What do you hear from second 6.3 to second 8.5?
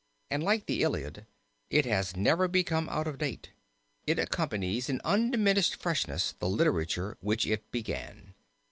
the literature which it began."